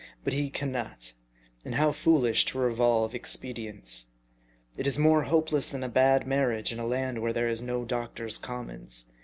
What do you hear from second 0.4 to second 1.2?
can not;